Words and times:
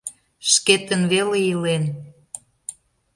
Шкетын 0.51 1.01
веле 1.11 1.37
илен. 1.51 1.83